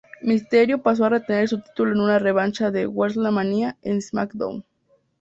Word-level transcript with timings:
Mysterio 0.23 0.81
pasó 0.81 1.05
a 1.05 1.09
retener 1.09 1.47
su 1.47 1.61
título 1.61 1.91
en 1.91 1.99
una 2.01 2.17
revancha 2.17 2.71
de 2.71 2.87
"WrestleMania" 2.87 3.77
en 3.83 4.01
"SmackDown! 4.01 4.65